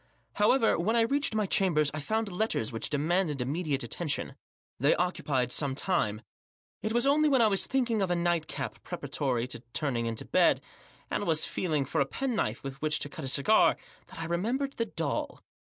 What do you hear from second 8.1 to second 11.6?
nightcap preparatory to turning into bed, and was